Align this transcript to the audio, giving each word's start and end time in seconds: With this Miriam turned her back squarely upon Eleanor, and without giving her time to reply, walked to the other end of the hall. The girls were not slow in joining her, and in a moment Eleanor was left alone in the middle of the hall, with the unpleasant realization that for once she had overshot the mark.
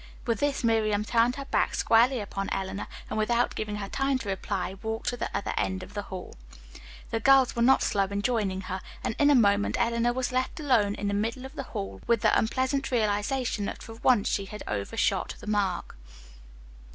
With 0.25 0.39
this 0.39 0.63
Miriam 0.63 1.05
turned 1.05 1.35
her 1.35 1.45
back 1.45 1.75
squarely 1.75 2.21
upon 2.21 2.49
Eleanor, 2.51 2.87
and 3.07 3.19
without 3.19 3.53
giving 3.53 3.75
her 3.75 3.87
time 3.87 4.17
to 4.17 4.29
reply, 4.29 4.73
walked 4.81 5.09
to 5.09 5.17
the 5.17 5.29
other 5.37 5.53
end 5.55 5.83
of 5.83 5.93
the 5.93 6.01
hall. 6.01 6.33
The 7.11 7.19
girls 7.19 7.55
were 7.55 7.61
not 7.61 7.83
slow 7.83 8.05
in 8.05 8.23
joining 8.23 8.61
her, 8.61 8.81
and 9.03 9.15
in 9.19 9.29
a 9.29 9.35
moment 9.35 9.75
Eleanor 9.77 10.13
was 10.13 10.31
left 10.31 10.59
alone 10.59 10.95
in 10.95 11.07
the 11.07 11.13
middle 11.13 11.45
of 11.45 11.53
the 11.53 11.61
hall, 11.77 12.01
with 12.07 12.21
the 12.21 12.35
unpleasant 12.35 12.89
realization 12.89 13.65
that 13.65 13.83
for 13.83 13.93
once 13.93 14.27
she 14.27 14.45
had 14.45 14.63
overshot 14.67 15.35
the 15.39 15.45
mark. 15.45 15.95